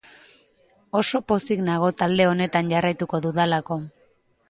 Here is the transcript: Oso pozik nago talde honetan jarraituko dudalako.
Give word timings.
Oso 1.01 1.21
pozik 1.33 1.63
nago 1.69 1.91
talde 2.01 2.29
honetan 2.33 2.75
jarraituko 2.75 3.25
dudalako. 3.31 3.83